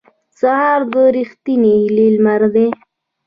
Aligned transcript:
سهار 0.39 0.81
د 0.93 0.95
رښتینې 1.15 1.73
هیلې 1.81 2.07
لمر 2.15 2.41
دی. 2.55 2.67